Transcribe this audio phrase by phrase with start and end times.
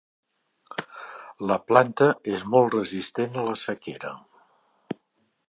[1.51, 2.07] La planta
[2.37, 4.17] és molt resistent a la sequera.